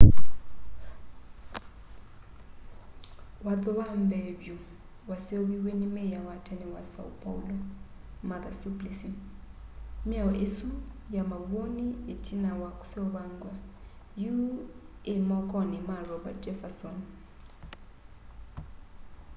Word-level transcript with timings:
watho 3.45 3.71
wa 3.79 3.87
mbee 4.03 4.29
vyu 4.39 4.55
waseuviw'e 5.09 5.71
ni 5.81 5.87
meya 5.95 6.19
wa 6.29 6.35
tene 6.45 6.65
wa 6.75 6.81
são 6.93 7.09
paulo 7.23 7.55
martha 8.29 8.51
suplicy. 8.61 9.09
miao 10.09 10.31
isu 10.45 10.67
ya 11.15 11.23
mawoni 11.31 11.85
itina 12.13 12.49
wa 12.61 12.69
kiseuvangywa 12.79 13.53
yu 14.23 14.35
ii 15.11 15.21
mokoni 15.29 15.77
ma 15.87 15.97
roberto 16.09 16.39
jefferson 16.43 16.95